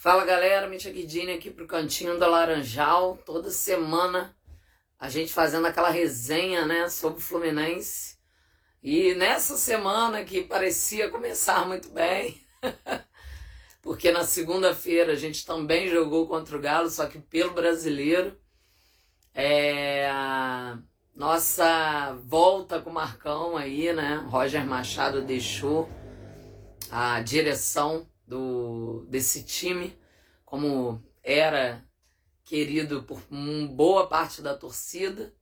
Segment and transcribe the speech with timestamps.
[0.00, 3.18] Fala galera, Mitya Guidini aqui pro Cantinho do Laranjal.
[3.26, 4.32] Toda semana
[4.96, 8.16] a gente fazendo aquela resenha né, sobre o Fluminense.
[8.80, 12.40] E nessa semana que parecia começar muito bem,
[13.82, 18.38] porque na segunda-feira a gente também jogou contra o Galo, só que pelo brasileiro.
[19.34, 20.08] É,
[21.12, 24.24] nossa volta com o Marcão aí, né?
[24.28, 25.88] Roger Machado deixou
[26.88, 29.96] a direção do, desse time,
[30.44, 31.84] como era
[32.44, 33.22] querido por
[33.70, 35.34] boa parte da torcida.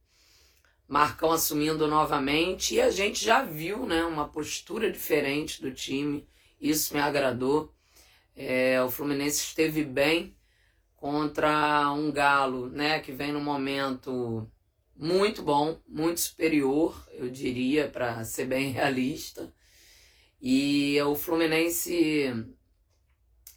[0.88, 6.28] Marcão assumindo novamente e a gente já viu né, uma postura diferente do time,
[6.60, 7.74] isso me agradou.
[8.36, 10.36] É, o Fluminense esteve bem
[10.94, 14.48] contra um Galo né, que vem num momento
[14.94, 19.52] muito bom, muito superior, eu diria, para ser bem realista.
[20.40, 22.55] E o Fluminense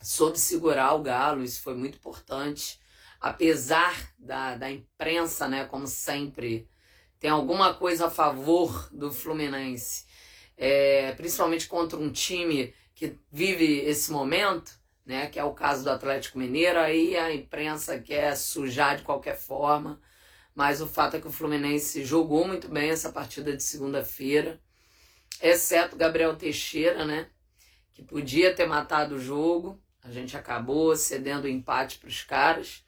[0.01, 2.79] soube segurar o Galo, isso foi muito importante.
[3.19, 6.69] Apesar da, da imprensa, né, como sempre,
[7.19, 10.05] tem alguma coisa a favor do Fluminense,
[10.57, 15.89] é, principalmente contra um time que vive esse momento, né, que é o caso do
[15.89, 19.99] Atlético Mineiro, aí a imprensa quer sujar de qualquer forma,
[20.53, 24.61] mas o fato é que o Fluminense jogou muito bem essa partida de segunda-feira,
[25.41, 27.29] exceto Gabriel Teixeira, né,
[27.91, 32.83] que podia ter matado o jogo, a gente acabou cedendo o empate para os caras.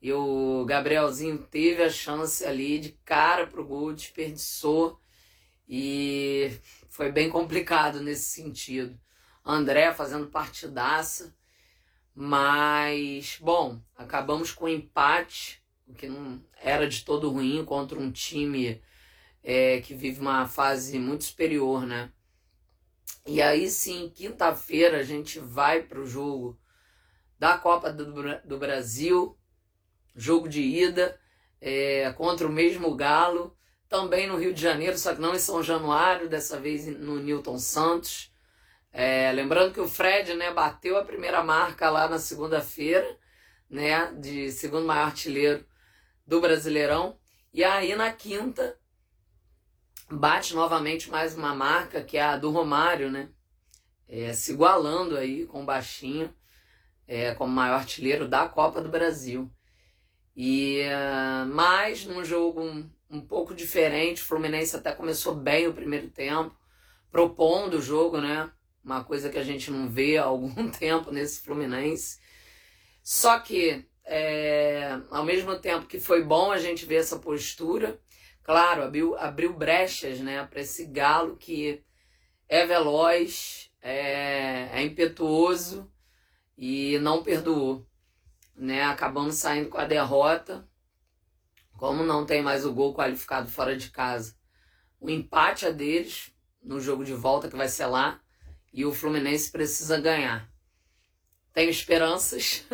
[0.00, 4.98] E o Gabrielzinho teve a chance ali de cara pro gol, desperdiçou.
[5.68, 6.50] E
[6.88, 8.98] foi bem complicado nesse sentido.
[9.44, 11.36] André fazendo partidaça.
[12.14, 18.10] Mas, bom, acabamos com o empate, o que não era de todo ruim contra um
[18.10, 18.80] time
[19.42, 22.10] é, que vive uma fase muito superior, né?
[23.26, 26.58] E aí sim, quinta-feira a gente vai para o jogo
[27.38, 28.12] da Copa do,
[28.44, 29.36] do Brasil,
[30.14, 31.18] jogo de ida
[31.60, 33.56] é, contra o mesmo Galo,
[33.88, 37.58] também no Rio de Janeiro, só que não em São Januário, dessa vez no Newton
[37.58, 38.32] Santos.
[38.92, 43.18] É, lembrando que o Fred né, bateu a primeira marca lá na segunda-feira,
[43.68, 45.66] né, de segundo maior artilheiro
[46.26, 47.18] do Brasileirão.
[47.52, 48.78] E aí na quinta
[50.10, 53.28] bate novamente mais uma marca, que é a do Romário, né?
[54.08, 56.32] É, se igualando aí com o Baixinho,
[57.08, 59.50] é, como maior artilheiro da Copa do Brasil.
[60.34, 65.74] E uh, mais num jogo um, um pouco diferente, o Fluminense até começou bem o
[65.74, 66.54] primeiro tempo,
[67.10, 68.50] propondo o jogo, né?
[68.84, 72.20] Uma coisa que a gente não vê há algum tempo nesse Fluminense.
[73.02, 77.98] Só que, é, ao mesmo tempo que foi bom a gente ver essa postura,
[78.46, 81.84] claro, abriu, abriu brechas né, para esse galo que
[82.48, 85.90] é veloz, é, é impetuoso
[86.56, 87.84] e não perdoou.
[88.54, 88.84] Né?
[88.84, 90.64] Acabamos saindo com a derrota.
[91.76, 94.36] Como não tem mais o gol qualificado fora de casa,
[95.00, 98.20] o empate é deles no jogo de volta que vai ser lá
[98.72, 100.48] e o Fluminense precisa ganhar.
[101.52, 102.64] Tenho esperanças,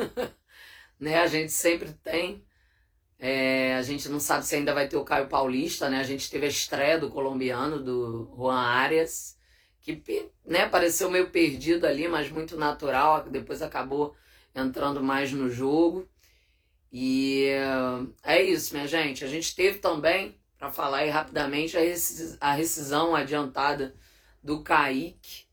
[1.01, 1.19] né?
[1.19, 2.45] A gente sempre tem,
[3.25, 6.01] é, a gente não sabe se ainda vai ter o Caio Paulista, né?
[6.01, 9.39] A gente teve a estreia do colombiano, do Juan Arias,
[9.81, 10.03] que
[10.45, 14.17] né, pareceu meio perdido ali, mas muito natural, depois acabou
[14.53, 16.09] entrando mais no jogo.
[16.93, 17.47] E
[18.25, 19.25] é isso, minha gente.
[19.25, 21.77] A gente teve também, para falar aí rapidamente,
[22.41, 23.95] a rescisão adiantada
[24.43, 25.45] do Kaique,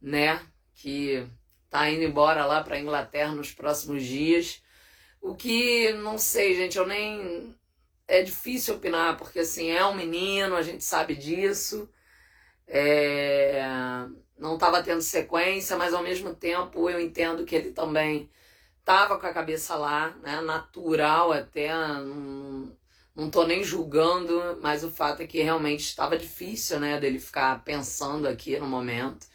[0.00, 0.40] né?
[0.76, 1.26] Que
[1.68, 4.62] tá indo embora lá para Inglaterra nos próximos dias.
[5.22, 7.54] O que, não sei, gente, eu nem.
[8.08, 11.88] É difícil opinar, porque assim, é um menino, a gente sabe disso.
[12.66, 13.62] É...
[14.38, 18.28] Não estava tendo sequência, mas ao mesmo tempo eu entendo que ele também
[18.80, 20.40] estava com a cabeça lá, né?
[20.40, 21.72] Natural até.
[21.72, 22.76] Não,
[23.14, 26.98] não tô nem julgando, mas o fato é que realmente estava difícil, né?
[27.00, 29.26] Dele ficar pensando aqui no momento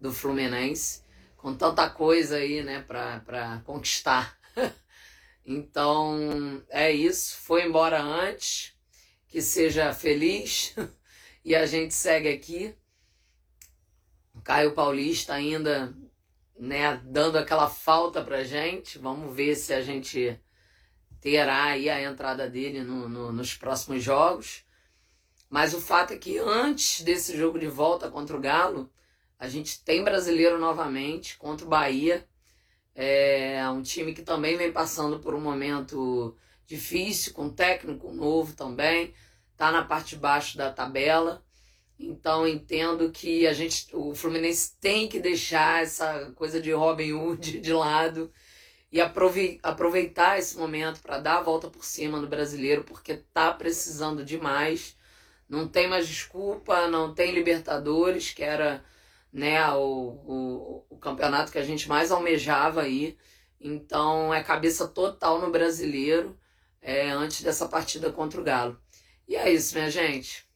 [0.00, 1.02] do Fluminense,
[1.36, 4.36] com tanta coisa aí, né, para conquistar.
[5.44, 7.36] Então é isso.
[7.38, 8.74] Foi embora antes.
[9.28, 10.74] Que seja feliz.
[11.44, 12.74] e a gente segue aqui.
[14.44, 15.94] Caio Paulista ainda,
[16.58, 18.98] né, dando aquela falta pra gente.
[18.98, 20.40] Vamos ver se a gente
[21.20, 24.64] terá aí a entrada dele no, no, nos próximos jogos.
[25.48, 28.90] Mas o fato é que antes desse jogo de volta contra o Galo,
[29.38, 32.26] a gente tem brasileiro novamente contra o Bahia.
[32.94, 36.36] É um time que também vem passando por um momento
[36.66, 39.14] difícil, com técnico novo também,
[39.56, 41.44] tá na parte de baixo da tabela.
[41.98, 47.60] Então entendo que a gente, o Fluminense tem que deixar essa coisa de Robin Hood
[47.60, 48.32] de lado
[48.90, 54.24] e aproveitar esse momento para dar a volta por cima no brasileiro, porque tá precisando
[54.24, 54.96] demais.
[55.48, 58.84] Não tem mais desculpa, não tem Libertadores, que era
[59.32, 63.16] né, o, o, o campeonato que a gente mais almejava aí.
[63.60, 66.38] Então é cabeça total no brasileiro
[66.80, 68.80] é, antes dessa partida contra o Galo.
[69.26, 70.46] E é isso, minha gente.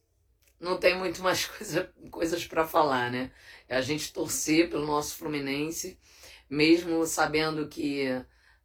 [0.58, 3.30] Não tem muito mais coisa, coisas para falar, né?
[3.68, 5.98] É a gente torcer pelo nosso Fluminense,
[6.50, 8.06] mesmo sabendo que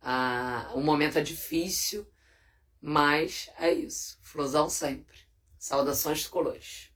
[0.01, 2.07] ah, o momento é difícil,
[2.81, 4.17] mas é isso.
[4.23, 5.17] Flusão sempre.
[5.59, 6.89] Saudações tricolores.